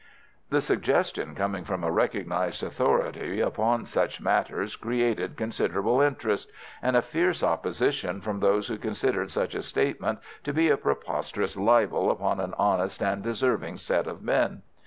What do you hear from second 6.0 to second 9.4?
interest, and a fierce opposition from those who considered